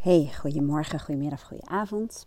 [0.00, 2.26] Hey, goedemorgen, goedemiddag, goedenavond.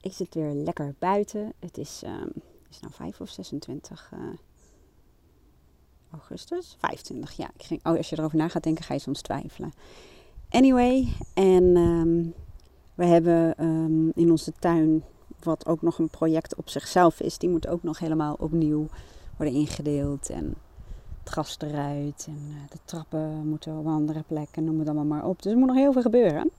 [0.00, 1.52] Ik zit weer lekker buiten.
[1.58, 2.32] Het is, um,
[2.70, 4.34] is nou 5 of 26 uh, eh,
[6.10, 6.76] augustus?
[6.78, 7.50] 25, ja.
[7.56, 9.72] Ik ging, oh, als je erover na gaat denken, ga je soms twijfelen.
[10.48, 12.34] Anyway, en um,
[12.94, 15.04] we hebben um, in onze tuin,
[15.42, 18.86] wat ook nog een project op zichzelf is, die moet ook nog helemaal opnieuw
[19.36, 20.30] worden ingedeeld.
[20.30, 20.54] En
[21.28, 25.42] gras eruit en uh, de trappen moeten op andere plekken, noem het allemaal maar op.
[25.42, 26.50] Dus er moet nog heel veel gebeuren.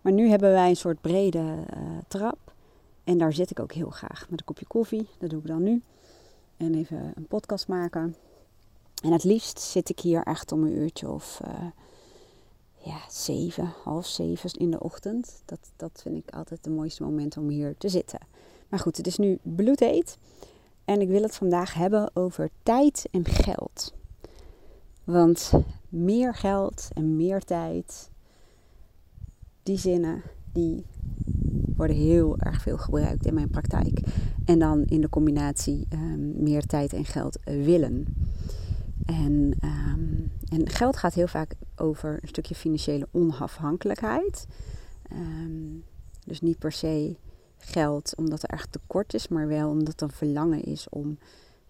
[0.00, 2.52] Maar nu hebben wij een soort brede uh, trap.
[3.04, 5.08] En daar zit ik ook heel graag met een kopje koffie.
[5.18, 5.82] Dat doe ik dan nu.
[6.56, 8.16] En even een podcast maken.
[9.02, 11.66] En het liefst zit ik hier echt om een uurtje of uh,
[12.76, 15.42] ja, zeven, half zeven in de ochtend.
[15.44, 18.20] Dat, dat vind ik altijd het mooiste moment om hier te zitten.
[18.68, 20.18] Maar goed, het is nu bloedheet.
[20.84, 23.92] En ik wil het vandaag hebben over tijd en geld.
[25.04, 25.52] Want
[25.88, 28.10] meer geld en meer tijd
[29.62, 30.86] die zinnen die
[31.76, 34.00] worden heel erg veel gebruikt in mijn praktijk.
[34.44, 38.06] En dan in de combinatie um, meer tijd en geld willen.
[39.06, 44.46] En, um, en, geld gaat heel vaak over een stukje financiële onafhankelijkheid.
[45.12, 45.84] Um,
[46.24, 47.16] dus niet per se
[47.58, 51.18] geld omdat er echt tekort is, maar wel omdat er een verlangen is om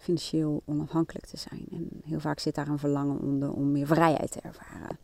[0.01, 1.67] financieel onafhankelijk te zijn.
[1.73, 4.99] En heel vaak zit daar een verlangen onder om meer vrijheid te ervaren.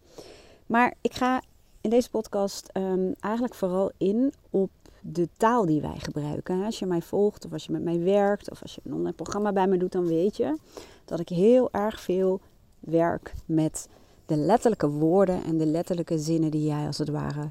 [0.66, 1.42] Maar ik ga
[1.80, 6.64] in deze podcast um, eigenlijk vooral in op de taal die wij gebruiken.
[6.64, 9.14] Als je mij volgt of als je met mij werkt of als je een online
[9.14, 10.58] programma bij me doet, dan weet je
[11.05, 12.41] dat ik heel erg veel
[12.80, 13.89] werk met
[14.27, 17.50] de letterlijke woorden en de letterlijke zinnen die jij als het ware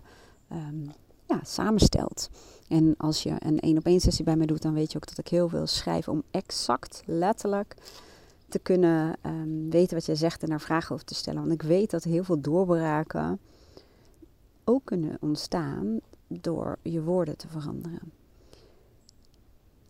[0.51, 0.91] um,
[1.27, 2.29] ja, samenstelt.
[2.67, 5.07] En als je een één op één sessie bij mij doet, dan weet je ook
[5.07, 7.75] dat ik heel veel schrijf om exact letterlijk
[8.49, 11.39] te kunnen um, weten wat je zegt en daar vragen over te stellen.
[11.39, 13.39] Want ik weet dat heel veel doorbraken
[14.63, 18.11] ook kunnen ontstaan door je woorden te veranderen.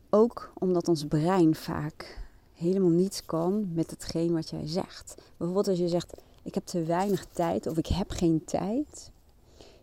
[0.10, 5.16] Ook omdat ons brein vaak helemaal niets kan met hetgeen wat jij zegt.
[5.38, 9.12] Bijvoorbeeld als je zegt, ik heb te weinig tijd of ik heb geen tijd.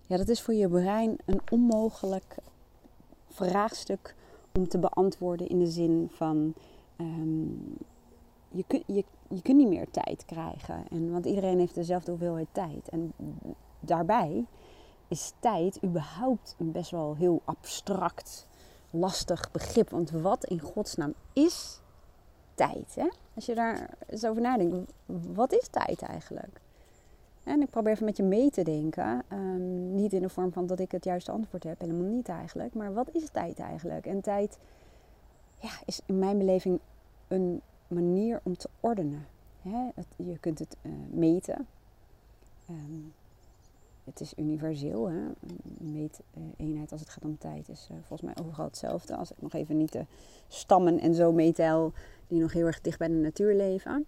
[0.06, 2.36] Ja, dat is voor je brein een onmogelijk
[3.28, 4.14] vraagstuk
[4.52, 6.54] om te beantwoorden in de zin van
[6.96, 7.76] um,
[8.48, 10.84] je, kun, je, je kunt niet meer tijd krijgen.
[10.90, 12.88] En, want iedereen heeft dezelfde hoeveelheid tijd.
[12.88, 13.12] En
[13.80, 14.46] daarbij
[15.08, 18.46] is tijd überhaupt een best wel heel abstract,
[18.90, 19.90] lastig begrip.
[19.90, 21.80] Want wat in godsnaam is
[22.54, 22.94] tijd?
[22.94, 23.08] Hè?
[23.34, 24.92] Als je daar eens over nadenkt,
[25.34, 26.60] wat is tijd eigenlijk?
[27.44, 29.22] En ik probeer even met je mee te denken.
[29.32, 32.74] Um, niet in de vorm van dat ik het juiste antwoord heb, helemaal niet eigenlijk.
[32.74, 34.06] Maar wat is tijd eigenlijk?
[34.06, 34.58] En tijd
[35.60, 36.80] ja, is in mijn beleving
[37.28, 39.26] een manier om te ordenen.
[40.16, 41.66] Je kunt het uh, meten.
[42.70, 43.12] Um,
[44.04, 45.10] het is universeel.
[45.10, 45.18] Hè?
[45.18, 49.16] Een meeteenheid als het gaat om tijd is uh, volgens mij overal hetzelfde.
[49.16, 50.04] Als ik nog even niet de
[50.48, 51.92] stammen en zo meetel
[52.28, 54.06] die nog heel erg dicht bij de natuur leven.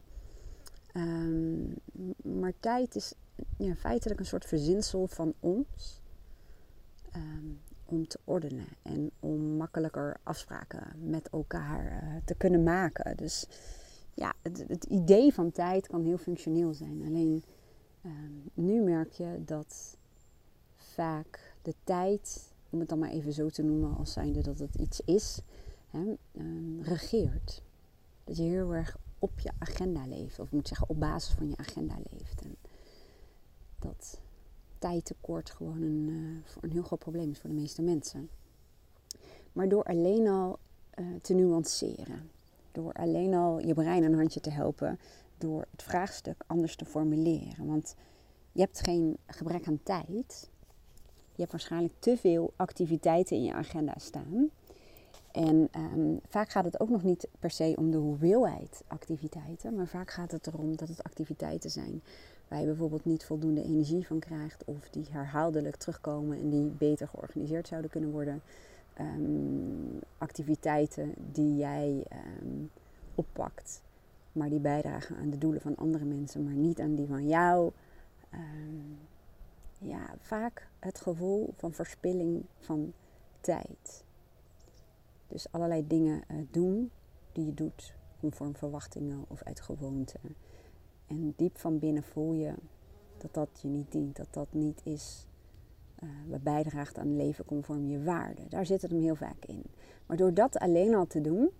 [0.97, 1.75] Um,
[2.23, 3.15] maar tijd is
[3.57, 6.01] ja, feitelijk een soort verzinsel van ons.
[7.17, 13.17] Um, om te ordenen en om makkelijker afspraken met elkaar uh, te kunnen maken.
[13.17, 13.47] Dus
[14.15, 17.03] ja, het, het idee van tijd kan heel functioneel zijn.
[17.07, 17.45] Alleen
[18.07, 19.97] Um, nu merk je dat
[20.75, 24.75] vaak de tijd, om het dan maar even zo te noemen als zijnde dat het
[24.75, 25.41] iets is,
[25.91, 27.63] hè, um, regeert.
[28.25, 31.57] Dat je heel erg op je agenda leeft, of moet zeggen op basis van je
[31.57, 32.43] agenda leeft.
[33.85, 34.21] Dat
[34.79, 38.29] tijdtekort gewoon een, uh, een heel groot probleem is voor de meeste mensen.
[39.53, 40.59] Maar door alleen al
[40.99, 42.31] uh, te nuanceren,
[42.73, 44.99] door alleen al je brein een handje te helpen,
[45.39, 47.67] door het vraagstuk anders te formuleren.
[47.67, 47.95] Want
[48.53, 50.51] je hebt geen gebrek aan tijd.
[51.33, 54.51] Je hebt waarschijnlijk te veel activiteiten in je agenda staan.
[55.33, 59.87] En um, vaak gaat het ook nog niet per se om de hoeveelheid activiteiten, maar
[59.87, 62.03] vaak gaat het erom dat het activiteiten zijn
[62.49, 67.09] waar je bijvoorbeeld niet voldoende energie van krijgt, of die herhaaldelijk terugkomen en die beter
[67.09, 68.43] georganiseerd zouden kunnen worden.
[69.01, 72.07] Um, activiteiten die jij
[72.43, 72.71] um,
[73.15, 73.83] oppakt
[74.35, 77.73] maar die bijdragen aan de doelen van andere mensen, maar niet aan die van jou.
[78.35, 78.99] Um,
[79.79, 82.93] ja, vaak het gevoel van verspilling van
[83.41, 84.05] tijd.
[85.29, 86.91] Dus allerlei dingen uh, doen
[87.33, 90.19] die je doet conform verwachtingen of uit gewoonte.
[91.07, 92.55] En diep van binnen voel je
[93.19, 95.27] dat dat je niet dient, dat dat niet is
[96.03, 98.43] uh, wat bijdraagt aan leven conform je waarde.
[98.49, 99.63] Daar zit het hem heel vaak in.
[100.07, 101.51] Maar door dat alleen al te doen,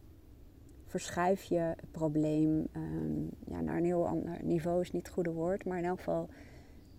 [0.87, 5.33] verschuif je het probleem um, ja, naar een heel ander niveau, is niet het goede
[5.33, 6.29] woord, maar in elk geval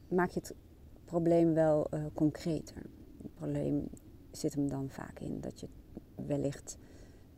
[0.07, 0.55] maak je het
[1.05, 2.81] probleem wel uh, concreter.
[3.33, 3.87] probleem
[4.31, 5.67] zit hem dan vaak in dat je
[6.25, 6.77] wellicht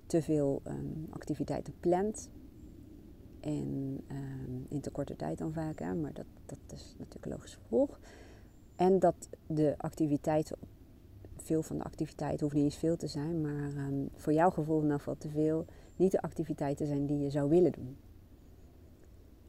[0.06, 2.30] te veel um, activiteiten plant.
[3.48, 7.56] En um, in te korte tijd dan vaak, hè, maar dat, dat is natuurlijk logisch
[7.56, 8.00] gevolg.
[8.76, 10.58] En dat de activiteiten,
[11.38, 14.82] veel van de activiteiten hoeft niet eens veel te zijn, maar um, voor jouw gevoel
[14.82, 15.66] nog wel te veel,
[15.96, 17.98] niet de activiteiten zijn die je zou willen doen.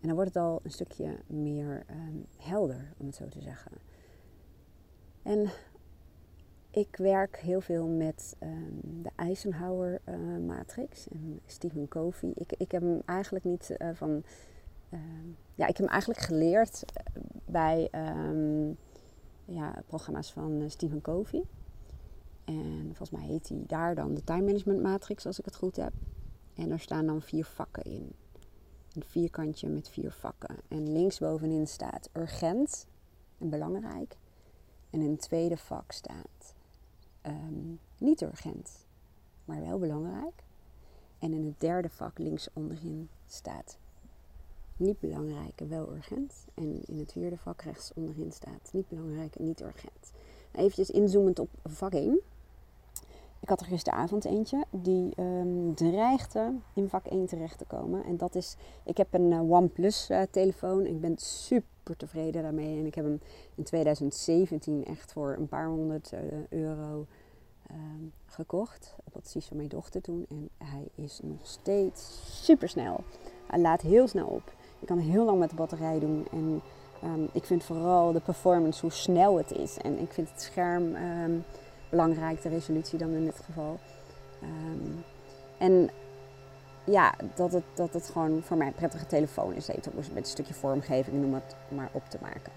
[0.00, 3.72] En dan wordt het al een stukje meer um, helder, om het zo te zeggen.
[5.22, 5.50] En
[6.70, 12.32] ik werk heel veel met um, de Eisenhower uh, matrix en Stephen Covey.
[12.34, 14.22] Ik, ik heb hem eigenlijk niet uh, van.
[14.90, 15.00] Uh,
[15.54, 16.84] ja, ik heb hem eigenlijk geleerd
[17.44, 17.88] bij
[18.28, 18.76] um,
[19.44, 21.44] ja, programma's van Stephen Covey.
[22.44, 25.76] En volgens mij heet hij daar dan de time management matrix, als ik het goed
[25.76, 25.92] heb.
[26.54, 28.12] En er staan dan vier vakken in.
[28.94, 30.56] Een vierkantje met vier vakken.
[30.68, 32.86] En linksbovenin staat urgent
[33.38, 34.16] en belangrijk.
[34.90, 36.54] En in het tweede vak staat
[37.26, 38.86] um, niet urgent,
[39.44, 40.44] maar wel belangrijk.
[41.18, 43.78] En in het derde vak links onderin staat
[44.76, 46.46] niet belangrijk en wel urgent.
[46.54, 50.12] En in het vierde vak rechts onderin staat niet belangrijk en niet urgent.
[50.52, 52.20] Even inzoomend op vak 1.
[53.40, 58.04] Ik had er gisteravond eentje die um, dreigde in vak 1 terecht te komen.
[58.04, 60.86] En dat is, ik heb een uh, OnePlus uh, telefoon.
[60.86, 62.78] Ik ben super tevreden daarmee.
[62.78, 63.20] En ik heb hem
[63.54, 67.06] in 2017 echt voor een paar honderd uh, euro
[67.70, 68.96] um, gekocht.
[69.04, 70.26] Op advies van mijn dochter toen.
[70.28, 73.04] En hij is nog steeds super snel.
[73.46, 74.52] Hij laat heel snel op.
[74.78, 76.26] Je kan heel lang met de batterij doen.
[76.32, 76.60] En
[77.04, 79.76] um, ik vind vooral de performance, hoe snel het is.
[79.76, 80.96] En ik vind het scherm
[81.90, 83.78] belangrijk, de resolutie dan in dit geval.
[84.42, 85.04] Um,
[85.58, 85.90] en
[86.90, 89.66] ja, dat het, dat het gewoon voor mij een prettige telefoon is.
[89.66, 92.52] Heeft met een stukje vormgeving, noem het maar op te maken.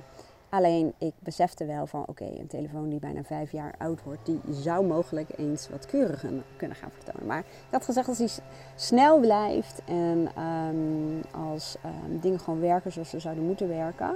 [0.50, 4.42] Alleen ik besefte wel van oké, een telefoon die bijna vijf jaar oud wordt, die
[4.50, 7.28] zou mogelijk eens wat keuriger kunnen gaan vertonen.
[7.28, 8.30] Maar ik had gezegd als hij
[8.76, 14.10] snel blijft en um, als um, dingen gewoon werken zoals ze zouden moeten werken,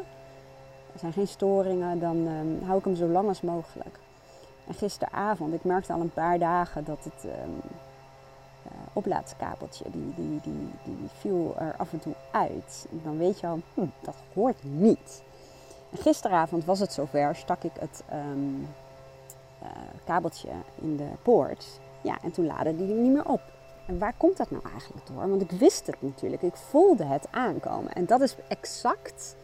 [0.93, 3.99] er zijn geen storingen, dan um, hou ik hem zo lang als mogelijk.
[4.67, 7.25] En gisteravond, ik merkte al een paar dagen dat het
[8.65, 12.87] uh, oplaadkabeltje, die, die, die, die viel er af en toe uit.
[12.91, 15.23] En dan weet je al, hm, dat hoort niet.
[15.93, 18.67] Gisteravond was het zover, stak ik het um,
[19.63, 19.69] uh,
[20.05, 20.49] kabeltje
[20.81, 21.79] in de poort.
[22.01, 23.41] Ja, en toen laadde die niet meer op.
[23.87, 25.29] En waar komt dat nou eigenlijk door?
[25.29, 27.93] Want ik wist het natuurlijk, ik voelde het aankomen.
[27.93, 29.35] En dat is exact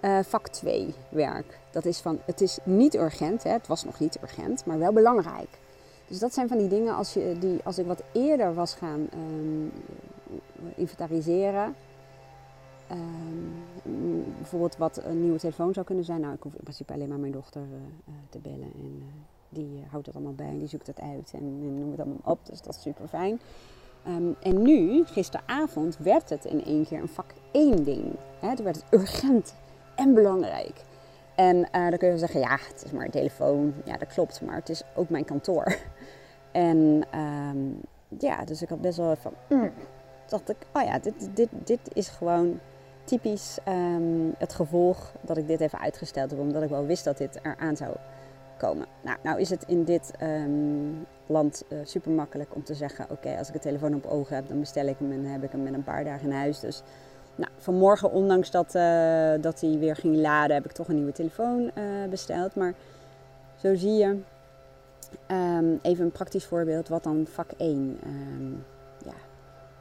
[0.00, 1.58] uh, vak 2 werk.
[1.70, 4.92] Dat is van, het is niet urgent, hè, het was nog niet urgent, maar wel
[4.92, 5.58] belangrijk.
[6.08, 9.08] Dus dat zijn van die dingen als, je, die, als ik wat eerder was gaan
[9.14, 9.72] um,
[10.74, 11.74] inventariseren.
[12.90, 13.54] Um,
[14.36, 16.20] bijvoorbeeld wat een nieuwe telefoon zou kunnen zijn.
[16.20, 18.72] Nou, ik hoef in principe alleen maar mijn dochter uh, te bellen.
[18.74, 19.02] En
[19.48, 22.20] die houdt dat allemaal bij en die zoekt het uit en, en noemt het allemaal
[22.24, 22.38] op.
[22.46, 23.40] Dus dat is super fijn.
[24.08, 28.04] Um, en nu, gisteravond, werd het in één keer een vak 1 ding.
[28.40, 28.54] Hè?
[28.62, 29.54] Werd het urgent
[29.96, 30.86] en belangrijk.
[31.34, 33.74] En dan kun je zeggen, ja, het is maar een telefoon.
[33.84, 35.64] Ja, dat klopt, maar het is ook mijn kantoor.
[36.58, 37.80] En um,
[38.18, 39.72] ja, dus ik had best wel van, mm,
[40.26, 42.60] dacht ik, oh ja, dit, dit, dit is gewoon
[43.04, 47.18] typisch um, het gevolg dat ik dit even uitgesteld heb, omdat ik wel wist dat
[47.18, 47.94] dit eraan zou
[48.56, 48.86] komen.
[49.00, 53.36] Nou, nou is het in dit um, land uh, super makkelijk om te zeggen, oké,
[53.38, 55.62] als ik een telefoon op ogen heb, dan bestel ik hem en heb ik hem
[55.62, 56.60] met een paar dagen in huis.
[56.60, 56.82] Dus
[57.34, 61.12] nou, vanmorgen, ondanks dat, uh, dat hij weer ging laden, heb ik toch een nieuwe
[61.12, 62.54] telefoon uh, besteld.
[62.54, 62.74] Maar
[63.56, 64.18] zo zie je,
[65.30, 68.64] um, even een praktisch voorbeeld, wat dan vak 1 um,
[69.04, 69.14] ja,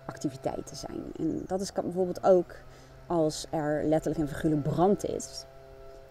[0.05, 1.03] activiteiten zijn.
[1.17, 2.55] En dat is bijvoorbeeld ook
[3.07, 5.46] als er letterlijk een figuurlijk brand is.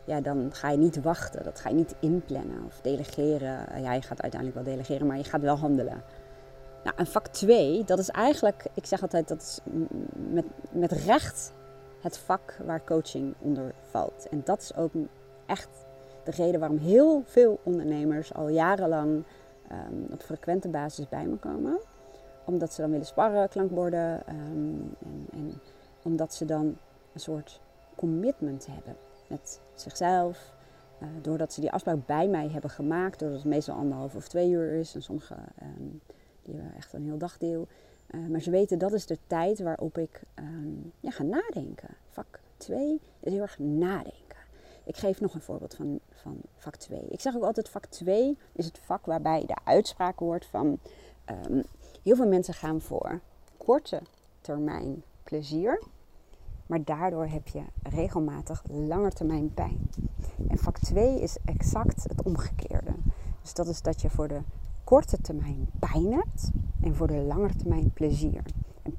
[0.05, 3.83] Ja, dan ga je niet wachten, dat ga je niet inplannen of delegeren.
[3.83, 6.03] Ja, je gaat uiteindelijk wel delegeren, maar je gaat wel handelen.
[6.85, 9.61] Nou, en vak 2, dat is eigenlijk, ik zeg altijd, dat is
[10.13, 11.53] met, met recht
[12.01, 14.29] het vak waar coaching onder valt.
[14.31, 14.93] En dat is ook
[15.47, 15.86] echt
[16.27, 19.25] de reden waarom heel veel ondernemers al jarenlang
[19.73, 21.79] um, op frequente basis bij me komen.
[22.45, 24.23] Omdat ze dan willen sparren, klankborden.
[24.29, 24.95] Um,
[25.33, 25.61] en,
[26.03, 26.77] omdat ze dan
[27.13, 27.61] een soort
[27.97, 30.55] commitment hebben met zichzelf.
[31.03, 34.51] Uh, doordat ze die afspraak bij mij hebben gemaakt, doordat het meestal anderhalf of twee
[34.51, 34.95] uur is.
[34.95, 36.01] En sommige um,
[36.43, 37.67] die hebben echt een heel dagdeel.
[38.11, 40.21] Uh, maar ze weten dat is de tijd waarop ik
[41.01, 41.89] ja, ga nadenken.
[42.09, 44.26] Vak 2 is heel erg nadenken.
[44.87, 47.01] Ik geef nog een voorbeeld van, van vak 2.
[47.09, 50.79] Ik zeg ook altijd: vak 2 is het vak waarbij de uitspraak wordt van
[51.47, 51.63] um,
[52.03, 53.21] heel veel mensen gaan voor
[53.57, 54.01] korte
[54.41, 55.83] termijn plezier.
[56.67, 58.63] Maar daardoor heb je regelmatig
[59.15, 59.91] termijn pijn.
[60.49, 62.95] En vak 2 is exact het omgekeerde.
[63.43, 64.41] Dus dat is dat je voor de
[64.85, 66.51] korte termijn pijn hebt
[66.81, 68.43] en voor de langere termijn plezier.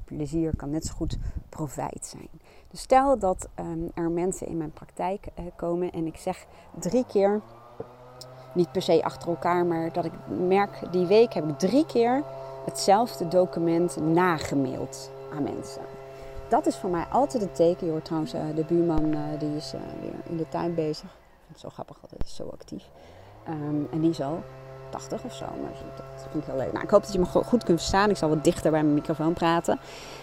[0.04, 1.18] Plezier kan net zo goed
[1.48, 2.28] profijt zijn.
[2.70, 6.46] Dus stel dat ehm, er mensen in mijn praktijk uh, komen en ik zeg
[6.78, 7.40] drie keer,
[8.54, 10.12] niet per se achter elkaar, maar dat ik
[10.46, 12.22] merk, die week heb ik drie keer
[12.64, 15.82] hetzelfde document nagemaild aan mensen.
[16.48, 17.86] Dat is voor mij altijd een teken.
[17.86, 21.16] Je hoort trouwens, uh, de buurman uh, die is weer in de tuin bezig.
[21.56, 22.90] Zo grappig, dat zo actief.
[23.48, 24.42] Um, en die is al
[24.90, 25.44] 80 of zo.
[25.44, 26.72] Maar dat vind ik heel leuk.
[26.72, 28.10] Nou, ik hoop dat je me goed kunt verstaan.
[28.10, 29.78] Ik zal wat dichter bij mijn microfoon praten.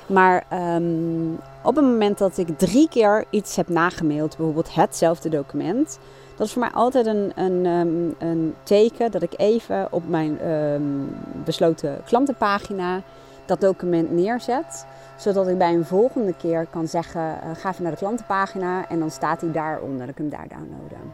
[0.07, 0.43] Maar
[0.75, 5.99] um, op het moment dat ik drie keer iets heb nagemaild, bijvoorbeeld hetzelfde document.
[6.35, 10.51] Dat is voor mij altijd een, een, um, een teken dat ik even op mijn
[10.51, 13.01] um, besloten klantenpagina
[13.45, 14.85] dat document neerzet.
[15.17, 18.99] Zodat ik bij een volgende keer kan zeggen, uh, ga even naar de klantenpagina en
[18.99, 20.05] dan staat hij daaronder.
[20.05, 21.13] Dan kun je hem daar downloaden.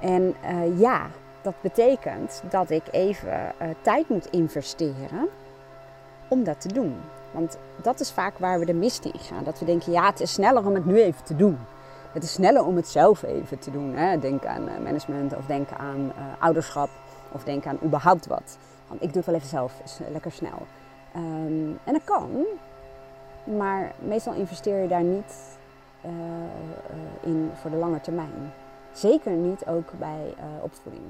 [0.00, 1.06] En uh, ja,
[1.42, 5.28] dat betekent dat ik even uh, tijd moet investeren
[6.28, 6.96] om dat te doen.
[7.30, 9.44] Want dat is vaak waar we de mist in gaan.
[9.44, 11.58] Dat we denken, ja, het is sneller om het nu even te doen.
[12.12, 13.94] Het is sneller om het zelf even te doen.
[13.94, 14.18] Hè?
[14.18, 16.88] Denk aan uh, management of denk aan uh, ouderschap
[17.32, 18.58] of denk aan überhaupt wat.
[18.86, 20.66] Want ik doe het wel even zelf, is lekker snel.
[21.16, 22.44] Um, en dat kan,
[23.44, 25.56] maar meestal investeer je daar niet
[27.20, 28.52] in voor de lange termijn.
[28.92, 31.04] Zeker niet ook bij opvoeding.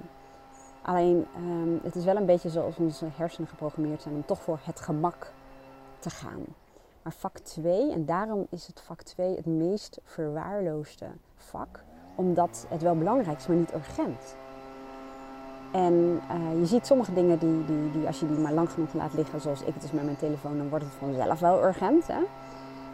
[0.89, 4.59] Alleen um, het is wel een beetje zoals onze hersenen geprogrammeerd zijn om toch voor
[4.63, 5.33] het gemak
[5.99, 6.45] te gaan.
[7.03, 11.83] Maar vak 2, en daarom is het vak 2 het meest verwaarloosde vak,
[12.15, 14.37] omdat het wel belangrijk is, maar niet urgent.
[15.73, 15.95] En
[16.31, 19.15] uh, je ziet sommige dingen die, die, die, als je die maar lang genoeg laat
[19.15, 22.07] liggen, zoals ik het is met mijn telefoon, dan wordt het vanzelf wel urgent.
[22.07, 22.21] Hè?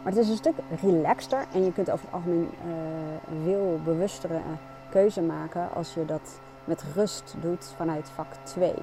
[0.03, 4.41] Maar het is een stuk relaxter en je kunt over het algemeen uh, veel bewustere
[4.89, 8.73] keuze maken als je dat met rust doet vanuit vak 2.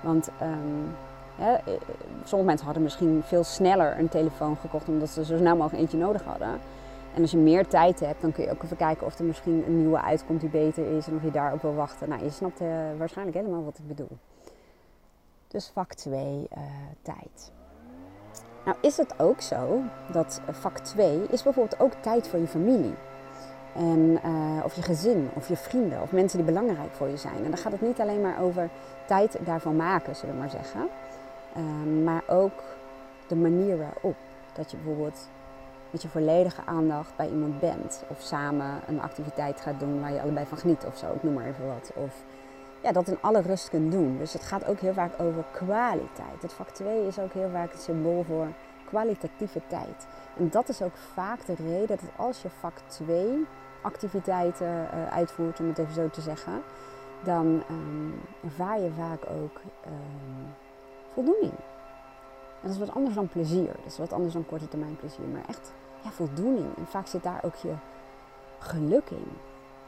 [0.00, 0.94] Want um,
[1.38, 1.60] ja,
[2.24, 5.98] sommige mensen hadden misschien veel sneller een telefoon gekocht omdat ze zo snel mogelijk eentje
[5.98, 6.60] nodig hadden.
[7.14, 9.64] En als je meer tijd hebt, dan kun je ook even kijken of er misschien
[9.66, 12.08] een nieuwe uitkomt die beter is en of je daarop wil wachten.
[12.08, 12.68] Nou, je snapt uh,
[12.98, 14.18] waarschijnlijk helemaal wat ik bedoel.
[15.48, 16.62] Dus vak 2, uh,
[17.02, 17.52] tijd.
[18.64, 19.82] Nou is het ook zo
[20.12, 22.94] dat vak 2 is bijvoorbeeld ook tijd voor je familie.
[23.74, 27.36] En, uh, of je gezin, of je vrienden, of mensen die belangrijk voor je zijn.
[27.36, 28.70] En dan gaat het niet alleen maar over
[29.06, 30.88] tijd daarvan maken, zullen we maar zeggen.
[31.56, 32.62] Uh, maar ook
[33.26, 34.16] de manier waarop.
[34.52, 35.28] Dat je bijvoorbeeld
[35.90, 38.04] met je volledige aandacht bij iemand bent.
[38.08, 41.12] Of samen een activiteit gaat doen waar je allebei van geniet of zo.
[41.14, 41.90] Ik noem maar even wat.
[41.94, 42.24] Of
[42.82, 44.18] ja, dat in alle rust kunt doen.
[44.18, 46.42] Dus het gaat ook heel vaak over kwaliteit.
[46.42, 48.46] Het vak 2 is ook heel vaak het symbool voor
[48.88, 50.06] kwalitatieve tijd.
[50.36, 53.46] En dat is ook vaak de reden dat als je vak 2
[53.82, 56.62] activiteiten uh, uitvoert, om het even zo te zeggen,
[57.22, 57.62] dan
[58.44, 60.54] ervaar je vaak ook um,
[61.12, 61.52] voldoening.
[62.60, 63.66] En dat is wat anders dan plezier.
[63.66, 65.26] Dat is wat anders dan korte termijn plezier.
[65.26, 66.76] Maar echt ja, voldoening.
[66.76, 67.72] En vaak zit daar ook je
[68.58, 69.26] geluk in.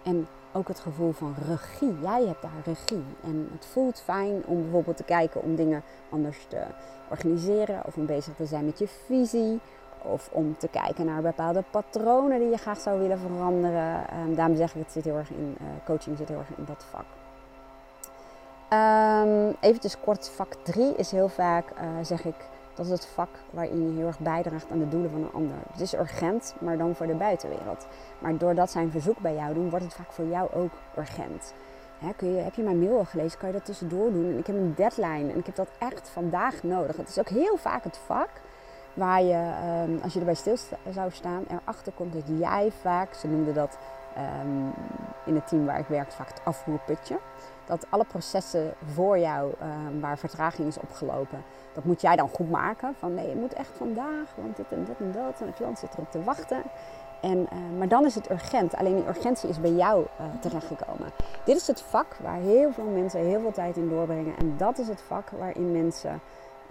[0.03, 2.01] En ook het gevoel van regie.
[2.01, 3.05] Jij hebt daar regie.
[3.23, 6.63] En het voelt fijn om bijvoorbeeld te kijken om dingen anders te
[7.09, 7.83] organiseren.
[7.87, 9.61] Of om bezig te zijn met je visie.
[10.03, 14.05] Of om te kijken naar bepaalde patronen die je graag zou willen veranderen.
[14.21, 16.65] Um, daarom zeg ik, het zit heel erg in uh, coaching zit heel erg in
[16.65, 17.05] dat vak.
[18.73, 22.35] Um, eventjes kort, vak 3 is heel vaak, uh, zeg ik,
[22.87, 25.57] dat is het vak waarin je heel erg bijdraagt aan de doelen van een ander.
[25.73, 27.87] Het is urgent, maar dan voor de buitenwereld.
[28.19, 31.55] Maar doordat zij een verzoek bij jou doen, wordt het vaak voor jou ook urgent.
[32.17, 33.39] Kun je, heb je mijn mail al gelezen?
[33.39, 34.25] Kan je dat tussendoor doen?
[34.25, 36.97] En ik heb een deadline en ik heb dat echt vandaag nodig.
[36.97, 38.31] Het is ook heel vaak het vak
[38.95, 39.53] waar je,
[39.89, 40.57] um, als je erbij stil
[40.91, 43.79] zou staan, erachter komt dat jij vaak, ze noemden dat
[44.45, 44.73] um,
[45.25, 47.19] in het team waar ik werk vaak het afvoerputje,
[47.71, 52.51] dat alle processen voor jou um, waar vertraging is opgelopen, dat moet jij dan goed
[52.51, 52.95] maken.
[52.99, 55.79] Van nee, het moet echt vandaag, want dit en dit en dat en de klant
[55.79, 56.63] zit erop te wachten.
[57.21, 58.77] En, uh, maar dan is het urgent.
[58.77, 61.11] Alleen die urgentie is bij jou uh, terechtgekomen.
[61.45, 64.37] Dit is het vak waar heel veel mensen heel veel tijd in doorbrengen.
[64.39, 66.21] En dat is het vak waarin mensen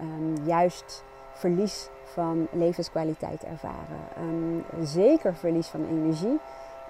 [0.00, 4.00] um, juist verlies van levenskwaliteit ervaren.
[4.18, 6.38] Um, zeker verlies van energie.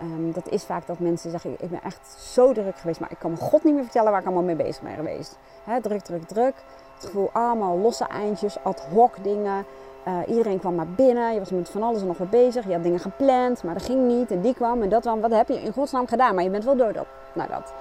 [0.02, 3.18] Um, dat is vaak dat mensen zeggen: Ik ben echt zo druk geweest, maar ik
[3.18, 5.38] kan me God niet meer vertellen waar ik allemaal mee bezig ben geweest.
[5.82, 6.54] Druk, druk, druk.
[6.94, 9.64] Het gevoel allemaal losse eindjes, ad hoc dingen.
[10.08, 11.32] Uh, iedereen kwam maar binnen.
[11.32, 12.66] Je was met van alles en nog wat bezig.
[12.66, 14.30] Je had dingen gepland, maar dat ging niet.
[14.30, 15.20] En die kwam en dat kwam.
[15.20, 16.34] Wat heb je in godsnaam gedaan?
[16.34, 17.06] Maar je bent wel door dat.
[17.34, 17.72] Nou, dat.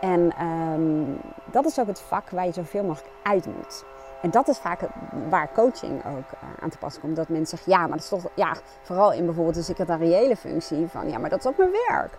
[0.00, 1.20] En um,
[1.50, 3.84] dat is ook het vak waar je zoveel mogelijk uit moet.
[4.24, 4.80] En dat is vaak
[5.28, 7.16] waar coaching ook uh, aan te pas komt.
[7.16, 10.86] Dat mensen zeggen, ja, maar dat is toch, ja, vooral in bijvoorbeeld de secretariële functie,
[10.86, 12.18] van ja, maar dat is ook mijn werk.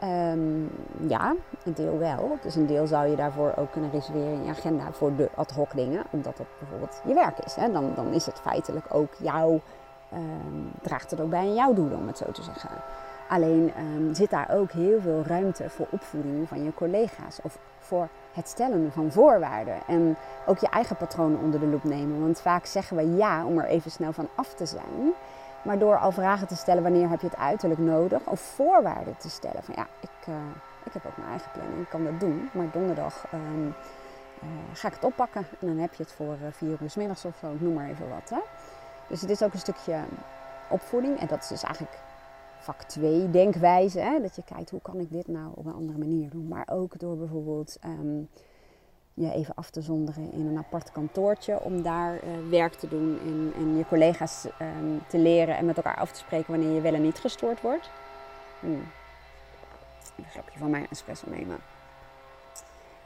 [0.00, 0.62] Ehm,
[1.08, 2.38] ja, een deel wel.
[2.42, 5.50] Dus een deel zou je daarvoor ook kunnen reserveren in je agenda voor de ad
[5.50, 6.04] hoc dingen.
[6.10, 7.54] Omdat dat bijvoorbeeld je werk is.
[7.54, 7.72] Hè?
[7.72, 9.60] Dan, dan is het feitelijk ook jouw,
[10.12, 12.70] um, draagt het ook bij aan jouw doel om het zo te zeggen.
[13.28, 17.38] Alleen um, zit daar ook heel veel ruimte voor opvoeding van je collega's.
[17.42, 19.78] Of voor het stellen van voorwaarden.
[19.86, 22.20] En ook je eigen patronen onder de loep nemen.
[22.20, 25.12] Want vaak zeggen we ja om er even snel van af te zijn.
[25.62, 28.20] Maar door al vragen te stellen wanneer heb je het uiterlijk nodig.
[28.24, 29.62] Of voorwaarden te stellen.
[29.62, 30.34] Van ja, ik, uh,
[30.84, 31.82] ik heb ook mijn eigen planning.
[31.82, 32.48] Ik kan dat doen.
[32.52, 33.66] Maar donderdag um,
[34.42, 35.46] uh, ga ik het oppakken.
[35.60, 37.46] En dan heb je het voor uh, vier uur s middags of zo.
[37.58, 38.30] Noem maar even wat.
[38.30, 38.40] Hè?
[39.06, 39.98] Dus het is ook een stukje
[40.68, 41.20] opvoeding.
[41.20, 41.98] En dat is dus eigenlijk
[42.60, 44.00] vak 2 denkwijze.
[44.00, 44.20] Hè?
[44.20, 46.48] Dat je kijkt hoe kan ik dit nou op een andere manier doen.
[46.48, 48.28] Maar ook door bijvoorbeeld um,
[49.14, 53.18] je even af te zonderen in een apart kantoortje om daar uh, werk te doen
[53.24, 56.80] en, en je collega's um, te leren en met elkaar af te spreken wanneer je
[56.80, 57.90] wel en niet gestoord wordt.
[58.60, 58.82] Hmm.
[60.16, 61.58] Een slokje van mijn espresso nemen.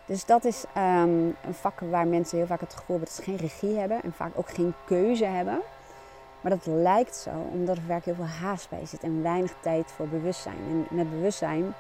[0.07, 3.31] Dus dat is um, een vak waar mensen heel vaak het gevoel hebben dat ze
[3.31, 5.61] geen regie hebben en vaak ook geen keuze hebben.
[6.45, 9.93] Maar dat lijkt zo omdat er vaak heel veel haast bij zit en weinig tijd
[9.93, 10.87] voor bewustzijn.
[10.91, 11.75] En met bewustzijn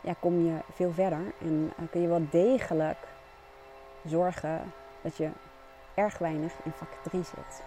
[0.00, 2.98] ja, kom je veel verder en uh, kun je wel degelijk
[4.04, 4.60] zorgen
[5.02, 5.30] dat je
[5.94, 7.62] erg weinig in vak 3 zit.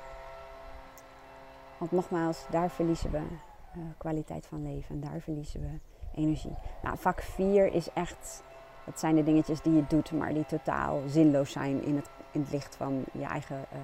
[1.78, 5.80] Want nogmaals, daar verliezen we uh, kwaliteit van leven en daar verliezen we
[6.22, 6.56] energie.
[6.84, 8.44] Nou, vak 4 is echt,
[8.86, 12.42] dat zijn de dingetjes die je doet, maar die totaal zinloos zijn in het, in
[12.42, 13.80] het licht van je eigen uh,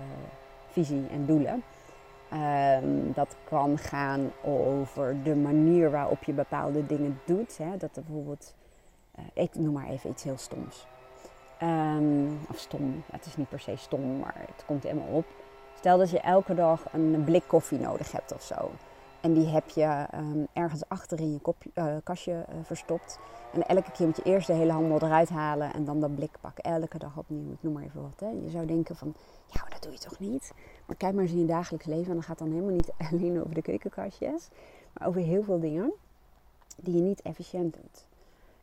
[0.68, 1.64] visie en doelen.
[2.34, 7.58] Um, dat kan gaan over de manier waarop je bepaalde dingen doet.
[7.58, 7.78] Hè.
[7.78, 8.56] Dat bijvoorbeeld,
[9.20, 10.88] uh, ik noem maar even iets heel stoms.
[11.64, 15.26] Um, of stom, het is niet per se stom, maar het komt helemaal op.
[15.78, 18.72] Stel dat je elke dag een blik koffie nodig hebt of zo.
[19.22, 23.20] En die heb je um, ergens achter in je kopje, uh, kastje uh, verstopt.
[23.54, 26.38] En elke keer moet je eerst de hele handel eruit halen en dan dat blik
[26.42, 26.64] pakken.
[26.64, 28.20] Elke dag opnieuw, ik noem maar even wat.
[28.20, 28.28] Hè.
[28.28, 29.16] Je zou denken van,
[29.48, 30.52] ja, dat doe je toch niet?
[30.86, 32.08] Maar kijk maar eens in je dagelijks leven.
[32.08, 34.50] En dan gaat dan helemaal niet alleen over de keukenkastjes.
[34.94, 35.94] Maar over heel veel dingen
[36.78, 38.06] die je niet efficiënt doet.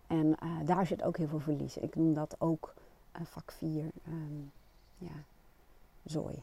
[0.07, 1.77] En uh, daar zit ook heel veel verlies.
[1.77, 2.75] Ik noem dat ook
[3.23, 4.53] vak 4, um,
[4.99, 5.25] ja,
[6.05, 6.43] zooi.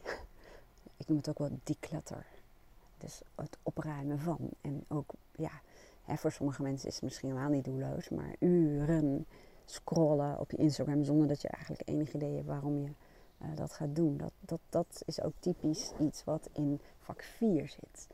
[0.96, 2.26] Ik noem het ook wel declutter.
[3.02, 4.38] Dus het opruimen van.
[4.60, 5.50] En ook, ja,
[6.02, 9.26] hè, voor sommige mensen is het misschien helemaal niet doelloos, maar uren
[9.64, 12.90] scrollen op je Instagram zonder dat je eigenlijk enig idee hebt waarom je
[13.42, 14.16] uh, dat gaat doen.
[14.16, 18.06] Dat, dat, dat is ook typisch iets wat in vak 4 zit.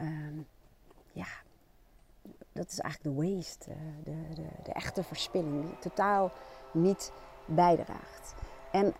[0.00, 0.46] Um,
[1.12, 1.28] ja,
[2.52, 3.70] dat is eigenlijk de waste,
[4.04, 6.32] de, de, de echte verspilling, die totaal
[6.72, 7.12] niet
[7.46, 8.34] bijdraagt.
[8.72, 8.94] En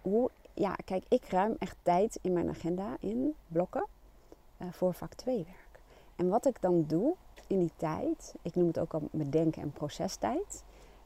[0.00, 3.86] hoe, ja, kijk, ik ruim echt tijd in mijn agenda in blokken
[4.70, 5.80] voor vak 2 werk.
[6.16, 7.14] En wat ik dan doe
[7.46, 10.64] in die tijd, ik noem het ook al mijn denken- en procestijd.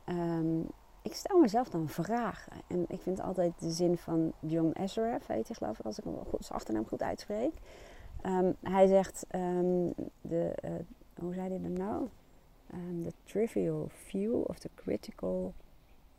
[0.09, 0.67] Um,
[1.03, 2.53] ik stel mezelf dan vragen.
[2.67, 6.05] En ik vind altijd de zin van John Azareth, weet je geloof ik, als ik
[6.05, 7.53] hem goed, zijn achternaam goed uitspreek.
[8.27, 10.71] Um, hij zegt, um, de, uh,
[11.15, 12.09] hoe zei hij dat nou?
[13.03, 15.53] The trivial few of the critical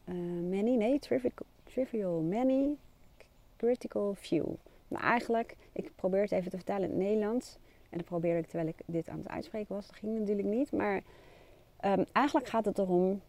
[0.05, 0.15] uh,
[0.49, 0.75] many.
[0.75, 1.31] Nee, trivial,
[1.63, 2.75] trivial many,
[3.57, 4.45] critical few.
[5.01, 7.57] Eigenlijk, ik probeer het even te vertalen in het Nederlands.
[7.89, 9.87] En dat probeerde ik terwijl ik dit aan het uitspreken was.
[9.87, 10.71] Dat ging natuurlijk niet.
[10.71, 11.01] Maar
[12.11, 13.21] eigenlijk gaat het erom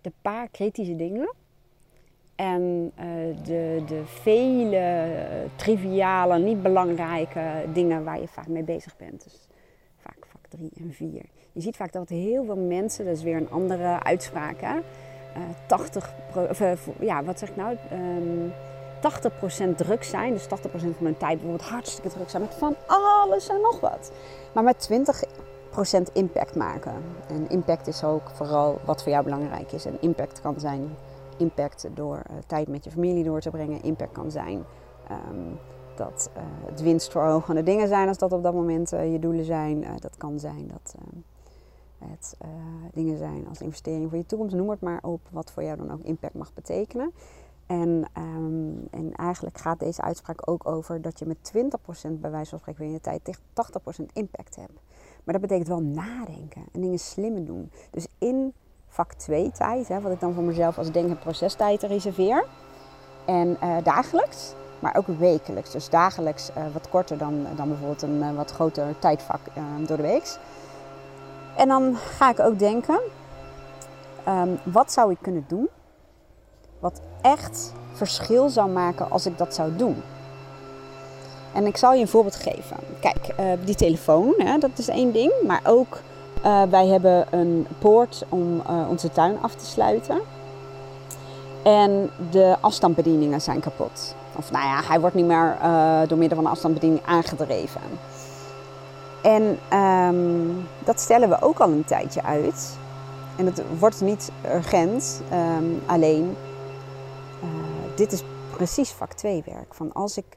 [0.00, 1.34] de paar kritische dingen.
[2.34, 3.04] En uh,
[3.44, 5.06] de, de vele
[5.56, 9.24] triviale, niet belangrijke dingen waar je vaak mee bezig bent.
[9.24, 9.48] Dus
[9.96, 11.22] vaak vak 3 en 4.
[11.52, 14.76] Je ziet vaak dat heel veel mensen, dat is weer een andere uitspraak, hè?
[14.76, 17.76] Uh, 80, of, uh, ja, wat zeg ik nou?
[17.92, 18.52] Um,
[18.98, 23.48] 80% druk zijn, dus 80% van hun tijd bijvoorbeeld hartstikke druk zijn met van alles
[23.48, 24.12] en nog wat.
[24.52, 26.94] Maar met 20% impact maken.
[27.28, 29.84] En impact is ook vooral wat voor jou belangrijk is.
[29.84, 30.96] En impact kan zijn
[31.36, 33.82] impact door uh, tijd met je familie door te brengen.
[33.82, 34.64] Impact kan zijn
[35.10, 35.58] um,
[35.94, 39.84] dat uh, het winstverhogende dingen zijn als dat op dat moment uh, je doelen zijn.
[39.98, 40.94] dat kan zijn dat
[41.98, 42.36] het
[42.92, 44.54] dingen zijn als investering voor je toekomst.
[44.54, 47.12] Noem het maar op wat voor jou dan ook impact mag betekenen.
[47.68, 52.50] En, um, en eigenlijk gaat deze uitspraak ook over dat je met 20% bij wijze
[52.50, 53.42] van spreken in je tijd tegen
[54.02, 54.80] 80% impact hebt.
[55.24, 57.70] Maar dat betekent wel nadenken en dingen slimmer doen.
[57.90, 58.52] Dus in
[58.86, 62.44] vak 2 tijd, hè, wat ik dan voor mezelf als denk- en procestijd reserveer.
[63.26, 65.70] En uh, dagelijks, maar ook wekelijks.
[65.70, 69.40] Dus dagelijks uh, wat korter dan, dan bijvoorbeeld een uh, wat groter tijdvak
[69.86, 70.38] door de week.
[71.56, 73.00] En dan ga ik ook denken,
[74.28, 75.68] um, wat zou ik kunnen doen
[76.80, 80.02] wat echt verschil zou maken als ik dat zou doen?
[81.54, 82.76] En ik zal je een voorbeeld geven.
[83.00, 85.32] Kijk, uh, die telefoon, hè, dat is één ding.
[85.46, 86.00] Maar ook
[86.44, 90.20] Uh, wij hebben een poort om uh, onze tuin af te sluiten.
[91.62, 94.14] En de afstandsbedieningen zijn kapot.
[94.36, 95.56] Of nou ja, hij wordt niet meer
[96.06, 97.80] door middel van een afstandsbediening aangedreven.
[99.22, 102.76] En um, dat stellen we ook al een tijdje uit.
[103.36, 106.36] En het wordt niet urgent, um, alleen
[107.98, 109.74] dit is precies vak 2 werk.
[109.74, 110.36] Van als ik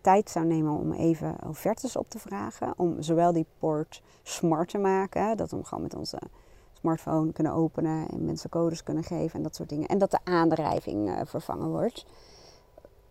[0.00, 2.74] tijd zou nemen om even offertes op te vragen.
[2.76, 6.18] Om zowel die poort smart te maken, dat we hem gewoon met onze
[6.72, 9.88] smartphone kunnen openen en mensen codes kunnen geven en dat soort dingen.
[9.88, 12.06] En dat de aandrijving uh, vervangen wordt.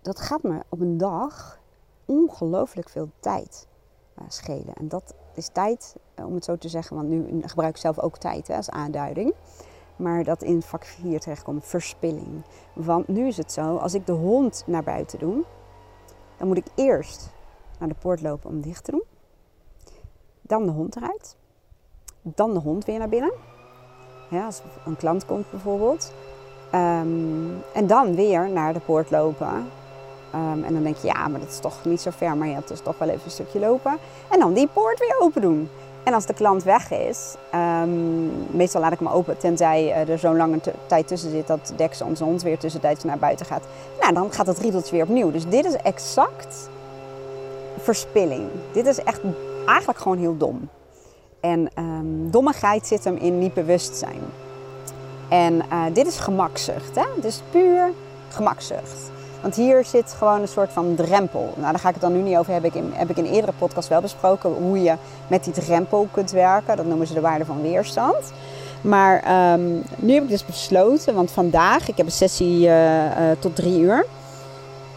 [0.02, 1.60] Dat gaat me op een dag
[2.06, 3.68] ongelooflijk veel tijd
[4.20, 4.74] uh, schelen.
[4.74, 8.00] En dat is tijd, uh, om het zo te zeggen, want nu gebruik ik zelf
[8.00, 9.34] ook tijd hè, als aanduiding.
[10.00, 12.44] Maar dat in vak 4 terechtkomt, verspilling.
[12.74, 15.44] Want nu is het zo, als ik de hond naar buiten doe,
[16.38, 17.30] dan moet ik eerst
[17.80, 19.04] naar de poort lopen om dicht te doen.
[20.42, 21.36] Dan de hond eruit.
[22.22, 23.32] Dan de hond weer naar binnen.
[24.30, 26.14] Ja, als een klant komt bijvoorbeeld.
[26.76, 29.56] Um, en dan weer naar de poort lopen.
[30.36, 32.54] Um, en dan denk je, ja, maar dat is toch niet zo ver, maar je
[32.54, 33.98] hebt dus toch wel even een stukje lopen.
[34.30, 35.70] En dan die poort weer open doen.
[36.04, 40.38] En als de klant weg is, um, meestal laat ik hem open, tenzij er zo'n
[40.38, 43.64] lange tijd tussen zit dat Dex, onze hond, weer tussentijds naar buiten gaat.
[44.00, 45.32] Nou, dan gaat het riedeltje weer opnieuw.
[45.32, 46.70] Dus dit is exact
[47.78, 48.50] verspilling.
[48.72, 49.22] Dit is echt
[49.66, 50.70] eigenlijk gewoon heel dom.
[51.40, 54.22] En um, dommigheid zit hem in niet bewust zijn.
[55.30, 56.96] En uh, dit is gemakzucht.
[56.96, 57.06] Hè?
[57.22, 57.92] Is puur
[58.30, 59.12] gemakzucht.
[59.42, 61.54] Want hier zit gewoon een soort van drempel.
[61.56, 62.72] Nou, daar ga ik het dan nu niet over hebben.
[62.72, 64.96] Heb ik in, heb ik in een eerdere podcast wel besproken hoe je
[65.28, 66.78] met die drempel kunt werken.
[66.78, 68.34] Dat noemen ze de waarde van weerstand.
[68.82, 73.12] Maar um, nu heb ik dus besloten, want vandaag, ik heb een sessie uh, uh,
[73.40, 74.06] tot drie uur.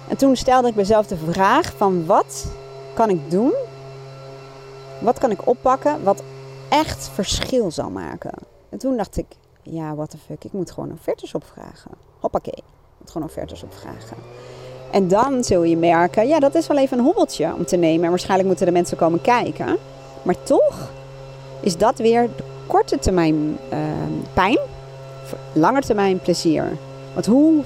[0.08, 2.46] En toen stelde ik mezelf de vraag van wat
[2.94, 3.52] kan ik doen?
[5.00, 6.22] Wat kan ik oppakken wat
[6.68, 8.32] echt verschil zal maken?
[8.68, 9.26] En toen dacht ik,
[9.62, 11.90] ja, what the fuck, ik moet gewoon offertes opvragen.
[12.20, 12.62] Hoppakee
[13.10, 14.16] gewoon offertes opvragen.
[14.90, 18.04] En dan zul je merken, ja, dat is wel even een hobbeltje om te nemen.
[18.04, 19.76] En waarschijnlijk moeten de mensen komen kijken.
[20.22, 20.90] Maar toch
[21.60, 23.78] is dat weer de korte termijn uh,
[24.34, 24.58] pijn,
[25.52, 26.76] lange termijn plezier.
[27.14, 27.62] Want hoe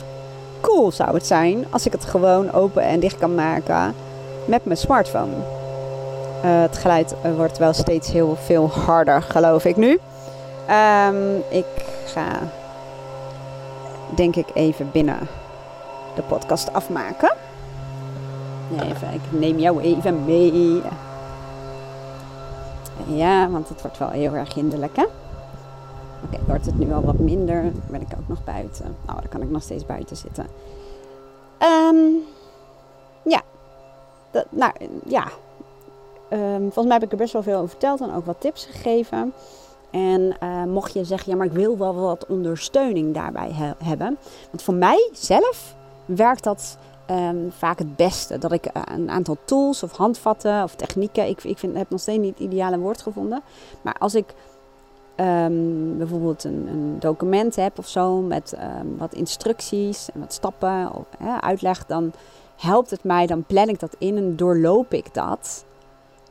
[0.60, 3.94] cool zou het zijn als ik het gewoon open en dicht kan maken
[4.44, 5.32] met mijn smartphone.
[6.44, 9.98] Uh, het geluid wordt wel steeds heel veel harder, geloof ik nu.
[10.70, 11.66] Um, ik
[12.06, 12.26] ga
[14.14, 15.18] denk ik even binnen
[16.14, 17.32] de podcast afmaken.
[18.72, 20.82] Even, ik neem jou even mee.
[23.06, 25.02] Ja, want het wordt wel heel erg hinderlijk, hè?
[25.02, 25.14] Oké,
[26.24, 28.96] okay, wordt het nu al wat minder, ben ik ook nog buiten.
[29.06, 30.46] Nou, dan kan ik nog steeds buiten zitten.
[31.62, 32.16] Um,
[33.22, 33.42] ja,
[34.30, 34.72] dat, nou
[35.06, 35.24] ja.
[36.30, 38.64] Um, volgens mij heb ik er best wel veel over verteld en ook wat tips
[38.64, 39.32] gegeven.
[39.90, 44.18] En uh, mocht je zeggen, ja, maar ik wil wel wat ondersteuning daarbij he hebben.
[44.50, 46.78] Want voor mij zelf werkt dat
[47.10, 48.38] um, vaak het beste.
[48.38, 52.00] Dat ik uh, een aantal tools of handvatten of technieken, ik, ik vind, heb nog
[52.00, 53.42] steeds niet het ideale woord gevonden.
[53.82, 54.34] Maar als ik
[55.16, 60.92] um, bijvoorbeeld een, een, document heb of zo met um, wat instructies en wat stappen
[60.92, 61.06] of
[61.40, 62.12] uitleg, dan
[62.56, 65.64] helpt het mij, dan plan ik dat in en doorloop ik dat.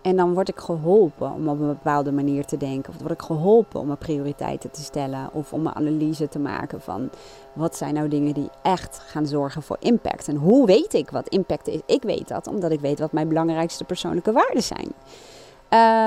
[0.06, 2.94] En dan word ik geholpen om op een bepaalde manier te denken.
[2.94, 5.30] Of word ik geholpen om mijn prioriteiten te stellen.
[5.34, 7.10] Of om een analyse te maken van
[7.54, 10.28] wat zijn nou dingen die echt gaan zorgen voor impact.
[10.28, 11.80] En hoe weet ik wat impact is?
[11.86, 14.92] Ik weet dat omdat ik weet wat mijn belangrijkste persoonlijke waarden zijn.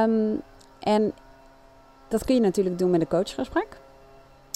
[0.02, 0.40] Um,
[0.80, 1.12] en
[2.08, 3.80] dat kun je natuurlijk doen met een coachgesprek.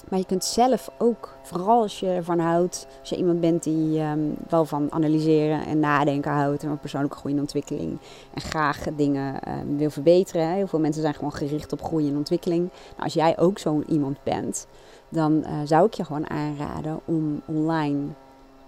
[0.08, 4.00] Maar je kunt zelf ook, vooral als je ervan houdt, als je iemand bent die
[4.00, 7.98] um, wel van analyseren en nadenken houdt en persoonlijke groei en ontwikkeling
[8.34, 10.48] en graag dingen um, wil verbeteren.
[10.48, 12.60] Heel veel mensen zijn gewoon gericht op groei en ontwikkeling.
[12.90, 14.66] Nou, als jij ook zo'n iemand bent,
[15.08, 18.00] dan uh, zou ik je gewoon aanraden om online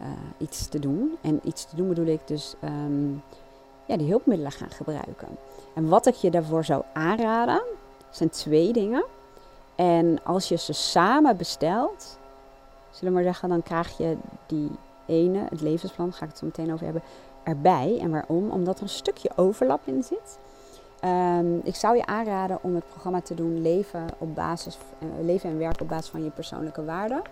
[0.01, 0.07] uh,
[0.39, 1.17] iets te doen.
[1.21, 3.23] En iets te doen bedoel ik dus um,
[3.87, 5.29] ja, die hulpmiddelen gaan gebruiken.
[5.75, 7.63] En wat ik je daarvoor zou aanraden,
[8.11, 9.05] zijn twee dingen.
[9.77, 12.19] En als je ze samen bestelt,
[12.91, 14.71] zullen we maar zeggen, dan krijg je die
[15.07, 17.03] ene, het levensplan, ga ik het zo meteen over hebben,
[17.43, 17.99] erbij.
[18.01, 18.51] En waarom?
[18.51, 20.39] Omdat er een stukje overlap in zit.
[21.05, 25.51] Um, ik zou je aanraden om het programma te doen leven, op basis, uh, leven
[25.51, 27.23] en werken op basis van je persoonlijke waarden.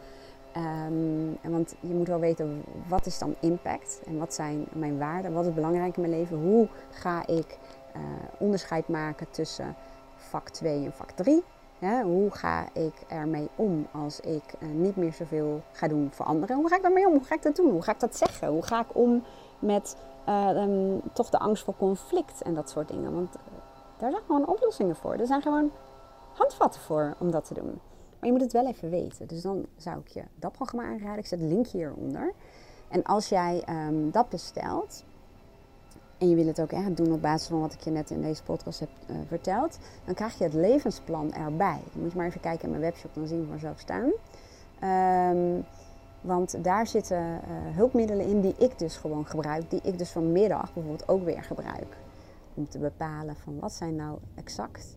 [0.53, 4.01] En want je moet wel weten, wat is dan impact?
[4.07, 5.33] En wat zijn mijn waarden?
[5.33, 6.37] Wat is belangrijk in mijn leven?
[6.37, 7.59] Hoe ga ik
[7.97, 8.03] uh,
[8.39, 9.75] onderscheid maken tussen
[10.17, 11.43] vak 2 en vak 3?
[11.91, 16.57] Hoe ga ik ermee om als ik uh, niet meer zoveel ga doen voor anderen?
[16.57, 17.13] Hoe ga ik daarmee om?
[17.13, 17.71] Hoe ga ik dat doen?
[17.71, 18.49] Hoe ga ik dat zeggen?
[18.49, 19.23] Hoe ga ik om
[19.59, 19.97] met
[20.29, 23.15] uh, um, toch de angst voor conflict en dat soort dingen?
[23.15, 23.41] Want uh,
[23.99, 25.15] daar zijn gewoon oplossingen voor.
[25.15, 25.71] Er zijn gewoon
[26.33, 27.81] handvatten voor om dat te doen.
[28.19, 29.27] Maar je moet het wel even weten.
[29.27, 31.19] Dus dan zou ik je dat programma aanraden.
[31.19, 32.33] Ik zet de link hieronder.
[32.89, 35.05] En als jij ehm, dat bestelt,
[36.23, 38.23] en je wil het ook echt doen op basis van wat ik je net in
[38.23, 41.81] deze podcast heb uh, verteld, dan krijg je het levensplan erbij.
[41.93, 44.11] Dan moet je maar even kijken in mijn webshop, dan zien we vanzelf staan.
[45.37, 45.65] Um,
[46.21, 47.41] want daar zitten uh,
[47.77, 51.97] hulpmiddelen in die ik dus gewoon gebruik, die ik dus vanmiddag bijvoorbeeld ook weer gebruik.
[52.55, 54.97] Om te bepalen van wat zijn nou exact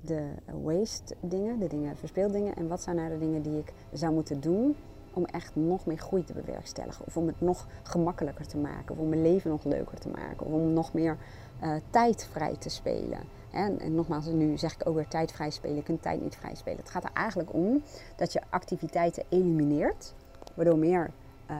[0.00, 0.28] de
[0.62, 4.40] waste dingen, de dingen, verspeeldingen, en wat zijn nou de dingen die ik zou moeten
[4.40, 4.76] doen
[5.12, 7.06] om echt nog meer groei te bewerkstelligen.
[7.06, 8.94] Of om het nog gemakkelijker te maken.
[8.94, 10.46] Of om mijn leven nog leuker te maken.
[10.46, 11.16] Of om nog meer
[11.62, 13.20] uh, tijd vrij te spelen.
[13.50, 15.76] En, en, nogmaals, nu zeg ik ook weer tijd vrij spelen.
[15.76, 16.78] Je kunt tijd niet vrij spelen.
[16.78, 17.82] Het gaat er eigenlijk om
[18.16, 20.14] dat je activiteiten elimineert.
[20.54, 21.10] Waardoor meer
[21.50, 21.56] uh,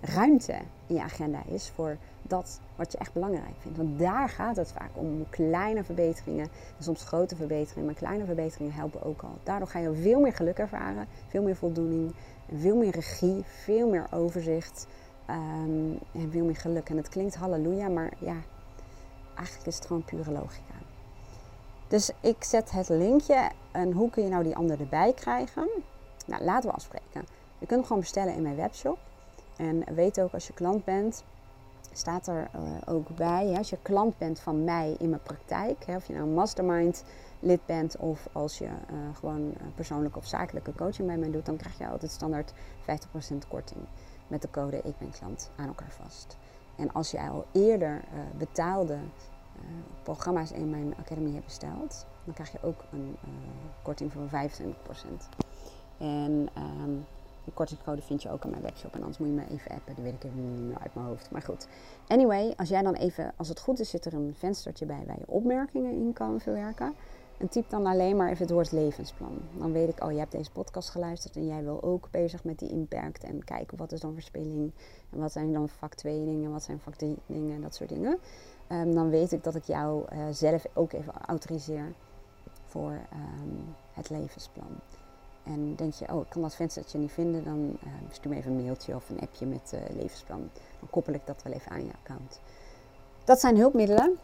[0.00, 1.96] ruimte in je agenda is voor
[2.28, 3.78] dat wat je echt belangrijk vindt.
[3.78, 5.26] Want daar gaat het vaak om.
[5.30, 9.38] Kleine verbeteringen, soms grote verbeteringen, maar kleine verbeteringen helpen ook al.
[9.42, 12.14] Daardoor ga je veel meer geluk ervaren, veel meer voldoening,
[12.56, 14.86] veel meer regie, veel meer overzicht
[15.30, 16.88] um, en veel meer geluk.
[16.88, 18.36] En het klinkt halleluja, maar ja,
[19.34, 20.74] eigenlijk is het gewoon pure logica.
[21.88, 25.68] Dus ik zet het linkje en hoe kun je nou die ander erbij krijgen?
[26.26, 27.26] Nou, laten we afspreken.
[27.58, 28.98] Je kunt hem gewoon bestellen in mijn webshop.
[29.56, 31.24] En weet ook als je klant bent,
[31.96, 32.60] staat er uh,
[32.94, 33.54] ook bij.
[33.56, 37.04] Als je klant bent van mij in mijn praktijk, hè, of je nou een mastermind
[37.40, 38.70] lid bent of als je uh,
[39.12, 42.54] gewoon persoonlijke of zakelijke coaching bij mij doet, dan krijg je altijd standaard 50%
[43.48, 43.80] korting
[44.26, 46.36] met de code Ik ben klant aan elkaar vast.
[46.76, 48.04] En als je al eerder
[48.38, 48.98] betaalde
[50.02, 53.16] programma's in mijn academy hebt besteld, dan krijg je ook een
[53.82, 55.44] korting van 25%.
[55.98, 57.06] En um,
[57.44, 58.94] die kortingscode vind je ook aan mijn webshop.
[58.94, 59.94] En anders moet je me even appen.
[59.94, 61.30] Die weet ik even niet uit mijn hoofd.
[61.30, 61.66] Maar goed.
[62.06, 65.18] Anyway, als jij dan even, als het goed is, zit er een venstertje bij waar
[65.18, 66.94] je opmerkingen in kan verwerken.
[67.38, 69.38] En typ dan alleen maar even het woord levensplan.
[69.58, 72.58] Dan weet ik, oh, je hebt deze podcast geluisterd en jij wil ook bezig met
[72.58, 73.24] die impact.
[73.24, 74.72] En kijken wat is dan verspilling.
[75.10, 78.18] En wat zijn dan vak 2 dingen, wat zijn vak 3 dingen, dat soort dingen.
[78.68, 81.92] Um, dan weet ik dat ik jou uh, zelf ook even autoriseer
[82.64, 84.80] voor um, het levensplan.
[85.44, 88.50] En denk je, oh, ik kan dat venstertje niet vinden, dan uh, stuur me even
[88.50, 90.50] een mailtje of een appje met uh, levensplan.
[90.78, 92.40] Dan koppel ik dat wel even aan je account.
[93.24, 94.18] Dat zijn hulpmiddelen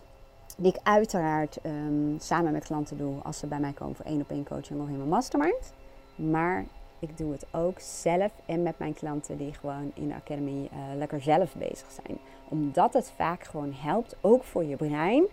[0.56, 4.20] die ik uiteraard um, samen met klanten doe als ze bij mij komen voor één
[4.20, 5.72] op één coaching of in mijn mastermind.
[6.14, 6.64] Maar
[6.98, 10.96] ik doe het ook zelf en met mijn klanten die gewoon in de academy uh,
[10.96, 12.18] lekker zelf bezig zijn.
[12.48, 15.24] Omdat het vaak gewoon helpt, ook voor je brein.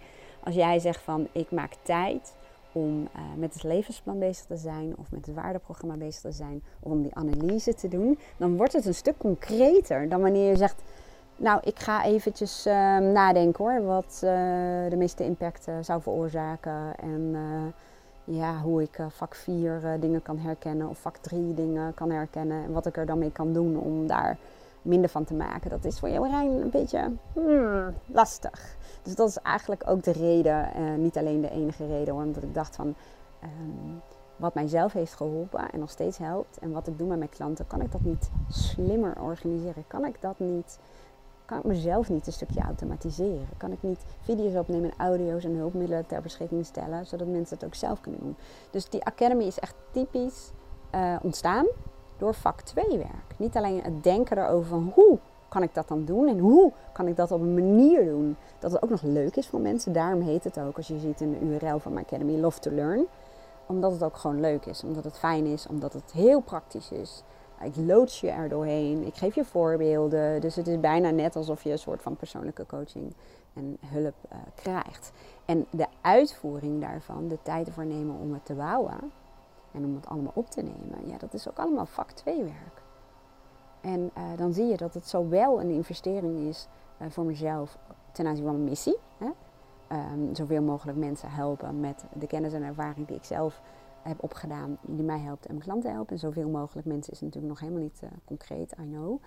[0.43, 2.33] Als jij zegt van ik maak tijd
[2.71, 6.63] om uh, met het levensplan bezig te zijn of met het waardeprogramma bezig te zijn
[6.79, 10.57] of om die analyse te doen, dan wordt het een stuk concreter dan wanneer je
[10.57, 10.81] zegt,
[11.35, 14.29] nou ik ga eventjes uh, nadenken hoor, wat uh,
[14.89, 17.35] de meeste impact zou veroorzaken en
[18.23, 22.71] ja, hoe ik vak 4 dingen kan herkennen of vak 3 dingen kan herkennen en
[22.71, 24.37] wat ik er dan mee kan doen om daar
[24.87, 25.69] minder van te maken.
[25.69, 28.75] Dat is voor jouw brein een beetje hmm, lastig.
[29.03, 32.53] Dus dat is eigenlijk ook de reden, uh, niet alleen de enige reden omdat ik
[32.53, 32.95] dacht van
[33.43, 34.01] um,
[34.35, 37.67] wat mijzelf heeft geholpen en nog steeds helpt en wat ik doe met mijn klanten,
[37.67, 39.83] kan ik dat niet slimmer organiseren?
[39.87, 40.79] Kan ik dat niet,
[41.45, 43.47] kan ik mezelf niet een stukje automatiseren?
[43.57, 47.65] Kan ik niet video's opnemen en audio's en hulpmiddelen ter beschikking stellen, zodat mensen het
[47.65, 48.35] ook zelf kunnen doen?
[48.69, 50.51] Dus die Academy is echt typisch
[50.95, 51.65] uh, ontstaan
[52.17, 53.37] door vak 2 werk.
[53.37, 55.17] Niet alleen het denken erover van hoe
[55.49, 58.71] kan ik dat dan doen en hoe kan ik dat op een manier doen dat
[58.71, 59.93] het ook nog leuk is voor mensen.
[59.93, 62.71] Daarom heet het ook, als je ziet in de URL van mijn Academy, Love to
[62.71, 63.05] Learn.
[63.65, 67.23] Omdat het ook gewoon leuk is, omdat het fijn is, omdat het heel praktisch is.
[67.61, 70.41] Ik loods je er doorheen, ik geef je voorbeelden.
[70.41, 73.13] Dus het is bijna net alsof je een soort van persoonlijke coaching
[73.53, 75.11] en hulp uh, krijgt.
[75.45, 79.11] En de uitvoering daarvan, de tijd ervoor nemen om het te bouwen
[79.85, 82.81] om het allemaal op te nemen, ja, dat is ook allemaal vak 2 werk.
[83.81, 86.67] En uh, dan zie je dat het zowel een investering is
[87.01, 87.77] uh, voor mezelf
[88.11, 88.97] ten aanzien van mijn missie.
[89.17, 89.29] Hè?
[90.11, 93.61] Um, zoveel mogelijk mensen helpen met de kennis en ervaring die ik zelf
[94.01, 96.13] heb opgedaan, die mij helpt en mijn klanten helpen.
[96.13, 99.21] En zoveel mogelijk mensen is natuurlijk nog helemaal niet uh, concreet, I know.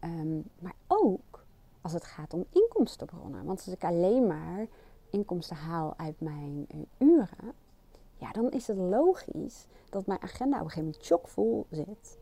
[0.00, 1.44] Um, maar ook
[1.80, 3.44] als het gaat om inkomstenbronnen.
[3.44, 4.66] Want als ik alleen maar
[5.10, 6.66] inkomsten haal uit mijn
[6.98, 7.52] uren,
[8.24, 12.18] ja, dan is het logisch dat mijn agenda op een gegeven moment chockvol zit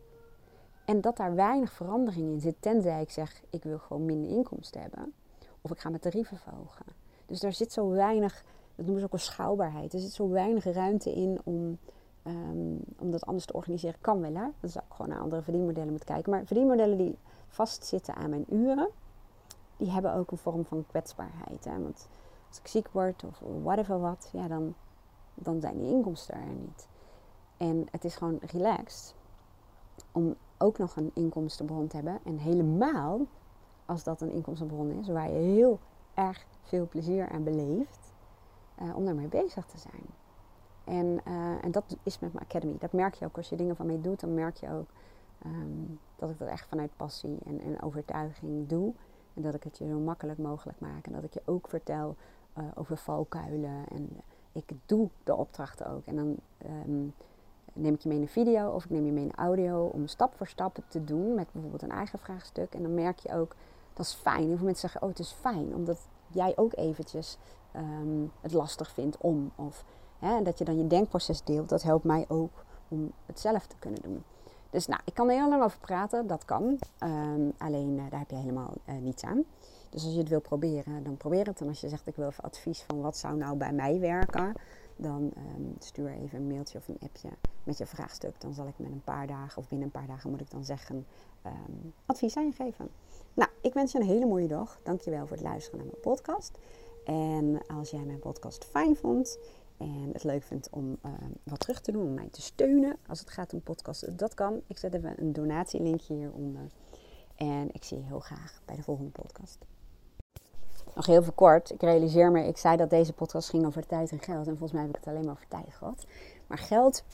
[0.84, 4.80] en dat daar weinig verandering in zit, tenzij ik zeg ik wil gewoon minder inkomsten
[4.80, 5.12] hebben.
[5.60, 6.86] Of ik ga mijn tarieven verhogen.
[7.26, 9.92] Dus daar zit zo weinig, dat noemen ze ook een schaalbaarheid.
[9.92, 11.78] Er zit zo weinig ruimte in om,
[12.26, 14.00] um, om dat anders te organiseren.
[14.00, 14.46] Kan wel hè.
[14.60, 16.32] Dat zou ik gewoon naar andere verdienmodellen moeten kijken.
[16.32, 18.88] Maar verdienmodellen die vastzitten aan mijn uren,
[19.76, 21.64] die hebben ook een vorm van kwetsbaarheid.
[21.64, 21.82] Hè?
[21.82, 22.08] Want
[22.48, 24.74] als ik ziek word of whatever wat, ja, dan,
[25.34, 26.88] dan zijn die inkomsten er niet.
[27.56, 29.14] En het is gewoon relaxed
[30.12, 32.18] om ook nog een inkomstenbron te hebben.
[32.24, 33.20] En helemaal
[33.86, 35.78] als dat een inkomstenbron is waar je heel
[36.14, 38.12] erg veel plezier aan beleeft,
[38.82, 40.04] uh, om daarmee bezig te zijn.
[40.84, 42.76] En, uh, en dat is met mijn academy.
[42.78, 44.88] Dat merk je ook als je dingen van mij doet, dan merk je ook
[45.46, 48.92] um, dat ik dat echt vanuit passie en, en, overtuiging doe.
[49.34, 51.06] En dat ik het je zo makkelijk mogelijk maak.
[51.06, 52.16] En dat ik je ook vertel
[52.58, 53.88] uh, over valkuilen.
[53.88, 54.10] En
[54.52, 56.06] ik doe de opdrachten ook.
[56.06, 56.36] En dan
[56.86, 57.14] um,
[57.72, 60.34] neem ik je mee een video of ik neem je mee een audio om stap
[60.36, 62.74] voor stap te doen met bijvoorbeeld een eigen vraagstuk.
[62.74, 63.56] En dan merk je ook,
[63.92, 64.46] dat is fijn.
[64.46, 67.38] Heel veel mensen zeggen, oh het is fijn, omdat jij ook eventjes
[67.76, 69.52] um, het lastig vindt om.
[69.56, 69.84] Of
[70.18, 73.76] hè, dat je dan je denkproces deelt, dat helpt mij ook om het zelf te
[73.78, 74.22] kunnen doen.
[74.70, 76.78] Dus nou, ik kan er heel lang over praten, dat kan.
[77.00, 79.44] Um, alleen uh, daar heb je helemaal uh, niets aan.
[79.92, 81.60] Dus als je het wil proberen, dan probeer het.
[81.60, 84.52] En als je zegt, ik wil even advies van wat zou nou bij mij werken,
[84.96, 87.28] dan um, stuur even een mailtje of een appje
[87.64, 88.40] met je vraagstuk.
[88.40, 90.64] Dan zal ik met een paar dagen, of binnen een paar dagen moet ik dan
[90.64, 91.06] zeggen,
[91.46, 92.88] um, advies aan je geven.
[93.34, 94.80] Nou, ik wens je een hele mooie dag.
[94.82, 96.58] Dankjewel voor het luisteren naar mijn podcast.
[97.04, 99.38] En als jij mijn podcast fijn vond
[99.76, 103.20] en het leuk vindt om uh, wat terug te doen, om mij te steunen als
[103.20, 104.60] het gaat om podcasten, dat kan.
[104.66, 106.66] Ik zet even een donatielinkje hieronder.
[107.36, 109.58] En ik zie je heel graag bij de volgende podcast.
[110.94, 111.70] Nog heel veel kort.
[111.70, 114.46] Ik realiseer me, ik zei dat deze podcast ging over tijd en geld.
[114.46, 116.06] En volgens mij heb ik het alleen maar over tijd gehad.
[116.46, 117.04] Maar geld,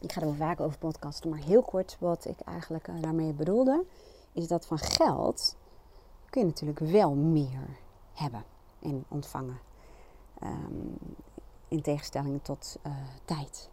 [0.00, 1.30] ik ga er wel vaak over podcasten.
[1.30, 3.84] Maar heel kort wat ik eigenlijk uh, daarmee bedoelde,
[4.32, 5.56] is dat van geld
[6.30, 7.78] kun je natuurlijk wel meer
[8.12, 8.44] hebben
[8.82, 9.58] en ontvangen.
[10.42, 10.98] Um,
[11.68, 12.92] in tegenstelling tot uh,
[13.24, 13.70] tijd.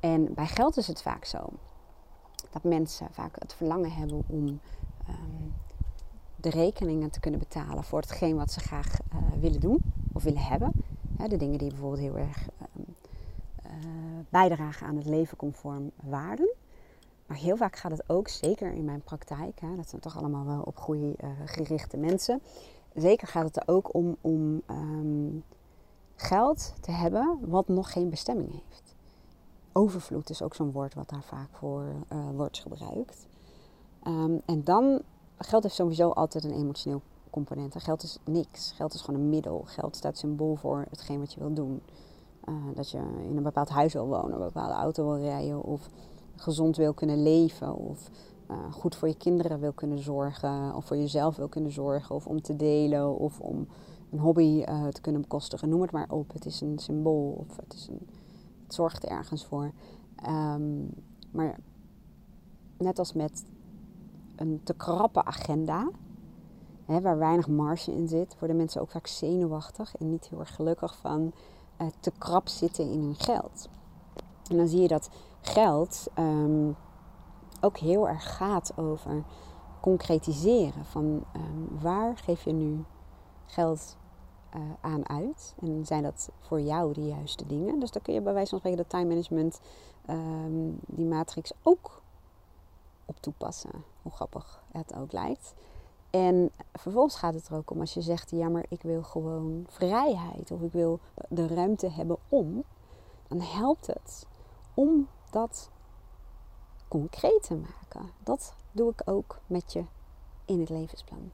[0.00, 1.48] En bij geld is het vaak zo
[2.50, 4.60] dat mensen vaak het verlangen hebben om
[5.08, 5.54] um,
[6.44, 10.42] de rekeningen te kunnen betalen voor hetgeen wat ze graag uh, willen doen of willen
[10.42, 10.72] hebben.
[11.28, 12.84] de dingen die bijvoorbeeld heel erg um,
[13.66, 13.72] uh,
[14.28, 16.54] bijdragen aan het leven conform waarden.
[17.26, 20.46] Maar heel vaak gaat het ook, zeker in mijn praktijk, hè, dat zijn toch allemaal
[20.46, 22.40] wel op groei uh, gerichte mensen.
[22.94, 25.44] Zeker gaat het er ook om, om um,
[26.14, 28.94] geld te hebben wat nog geen bestemming heeft.
[29.72, 31.84] Overvloed is ook zo'n woord wat daar vaak voor
[32.34, 33.26] wordt gebruikt.
[34.06, 35.02] Um, en dan,
[35.46, 37.82] geld heeft sowieso altijd een emotioneel component.
[37.82, 38.72] geld is niks.
[38.72, 39.62] Geld is gewoon een middel.
[39.66, 41.82] Geld staat symbool voor hetgeen wat je wil doen.
[42.48, 45.88] Uh, dat je in een bepaald huis wil wonen, een bepaalde auto wil rijden of
[46.36, 48.10] gezond wil kunnen leven of
[48.50, 52.26] uh, goed voor je kinderen wil kunnen zorgen of voor jezelf wil kunnen zorgen of
[52.26, 53.66] om te delen of om
[54.10, 55.68] een hobby uh, te kunnen bekostigen.
[55.68, 56.32] Noem het maar op.
[56.32, 58.08] Het is een symbool of het, is een,
[58.62, 59.72] het zorgt ergens voor.
[60.28, 60.90] Um,
[61.30, 61.58] maar
[62.78, 63.44] net als met
[64.36, 65.90] een te krappe agenda,
[66.84, 70.54] hè, waar weinig marge in zit, worden mensen ook vaak zenuwachtig en niet heel erg
[70.54, 71.32] gelukkig van
[71.78, 73.68] uh, te krap zitten in hun geld.
[74.50, 76.76] En dan zie je dat geld um,
[77.60, 79.24] ook heel erg gaat over
[79.80, 81.04] concretiseren van
[81.36, 82.84] um, waar geef je nu
[83.46, 83.96] geld
[84.56, 85.54] uh, aan uit.
[85.60, 87.78] En zijn dat voor jou de juiste dingen?
[87.78, 89.60] Dus daar kun je bij wijze van spreken de time management,
[90.10, 92.02] um, die matrix ook
[93.04, 93.84] op toepassen.
[94.02, 95.54] Hoe grappig het ook lijkt.
[96.10, 99.66] En vervolgens gaat het er ook om als je zegt, ja maar ik wil gewoon
[99.68, 102.64] vrijheid of ik wil de ruimte hebben om,
[103.28, 104.26] dan helpt het
[104.74, 105.70] om dat
[106.88, 108.10] concreet te maken.
[108.22, 109.84] Dat doe ik ook met je
[110.44, 111.30] in het levensplan.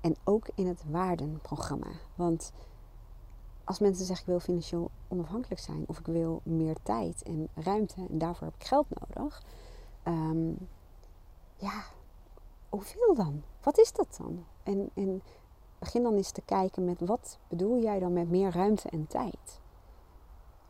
[0.00, 1.90] En ook in het waardenprogramma.
[2.14, 2.52] Want
[3.64, 7.94] als mensen zeggen ik wil financieel onafhankelijk zijn of ik wil meer tijd en ruimte
[8.10, 9.42] en daarvoor heb ik geld nodig.
[10.04, 10.68] Um,
[11.58, 11.84] ja,
[12.68, 13.42] hoeveel dan?
[13.62, 14.44] Wat is dat dan?
[14.62, 15.22] En, en
[15.78, 19.60] begin dan eens te kijken met wat bedoel jij dan met meer ruimte en tijd?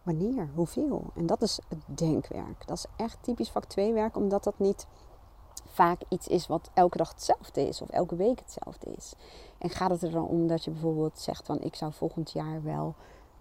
[0.03, 0.49] Wanneer?
[0.55, 1.05] Hoeveel?
[1.15, 2.67] En dat is het denkwerk.
[2.67, 4.87] Dat is echt typisch vak 2 werk, omdat dat niet
[5.65, 9.15] vaak iets is wat elke dag hetzelfde is of elke week hetzelfde is.
[9.59, 12.63] En gaat het er dan om dat je bijvoorbeeld zegt van ik zou volgend jaar
[12.63, 12.95] wel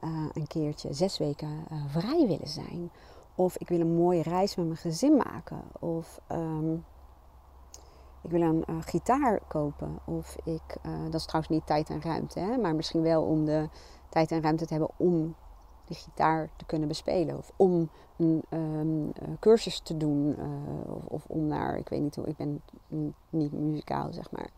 [0.04, 2.92] uh, een keertje zes weken uh, vrij willen zijn.
[3.36, 5.62] Of ik wil een mooie reis met mijn gezin maken.
[5.80, 6.86] Of um,
[8.28, 10.00] ik wil een uh, gitaar kopen.
[10.06, 13.70] Of ik, dat is trouwens niet tijd en ruimte, hè, maar misschien wel om de
[14.10, 15.36] tijd en ruimte te hebben om
[15.86, 17.38] de gitaar te kunnen bespelen.
[17.38, 20.36] Of om een um, cursus te doen.
[20.88, 22.62] Of, of, om naar, ik weet niet hoe, ik ben
[23.30, 24.50] niet muzikaal zeg maar.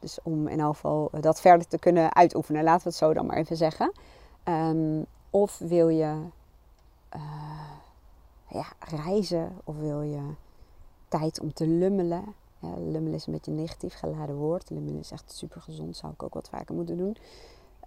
[0.00, 2.64] Dus om in elk geval dat verder te kunnen uitoefenen.
[2.64, 3.92] Laten we het zo dan maar even zeggen.
[4.44, 6.16] Um, of wil je
[8.48, 9.58] ja, reizen?
[9.64, 10.20] Of wil je
[11.08, 12.24] tijd om te lummelen?
[12.62, 14.70] Ja, lummelen is een beetje een negatief geladen woord.
[14.70, 15.96] Lummelen is echt super gezond.
[15.96, 17.16] Zou ik ook wat vaker moeten doen.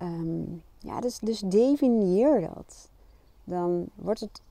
[0.02, 2.90] Um, ja, dus, dus definieer dat.
[3.44, 4.42] Dan wordt het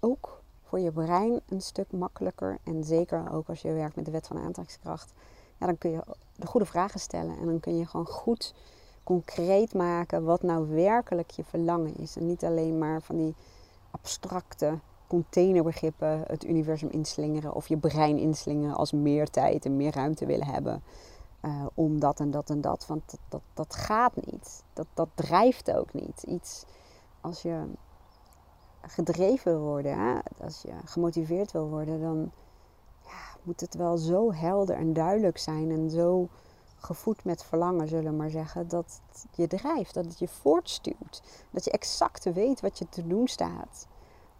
[0.00, 2.58] ook voor je brein een stuk makkelijker.
[2.64, 5.12] En zeker ook als je werkt met de wet van aantrekkingskracht.
[5.58, 6.04] Ja, dan kun je
[6.36, 7.38] de goede vragen stellen.
[7.38, 8.54] En dan kun je gewoon goed
[9.02, 12.16] concreet maken wat nou werkelijk je verlangen is.
[12.16, 13.34] En niet alleen maar van die
[13.90, 14.78] abstracte
[15.10, 20.46] containerbegrippen het universum inslingeren of je brein inslingeren als meer tijd en meer ruimte willen
[20.46, 20.82] hebben.
[21.42, 22.86] Uh, om dat en dat en dat.
[22.86, 24.62] Want dat, dat, dat gaat niet.
[24.72, 26.22] Dat, dat drijft ook niet.
[26.22, 26.64] Iets
[27.20, 27.62] als je
[28.80, 32.30] gedreven wil worden, als je gemotiveerd wil worden, dan
[33.04, 36.28] ja, moet het wel zo helder en duidelijk zijn en zo
[36.76, 39.00] gevoed met verlangen, zullen we maar zeggen, dat
[39.34, 41.22] je drijft, dat het je voortstuwt.
[41.50, 43.88] Dat je exact weet wat je te doen staat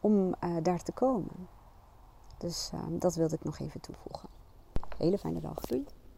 [0.01, 1.49] om uh, daar te komen.
[2.39, 4.29] Dus uh, dat wilde ik nog even toevoegen.
[4.99, 5.61] Hele fijne dag.
[5.61, 5.85] Doei.